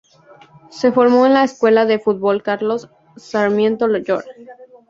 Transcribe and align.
Se 0.71 0.91
formó 0.91 1.27
en 1.27 1.33
la 1.35 1.43
Escuela 1.43 1.85
de 1.85 1.99
Fútbol 1.99 2.41
Carlos 2.41 2.89
Sarmiento 3.17 3.85
Lora. 3.87 4.23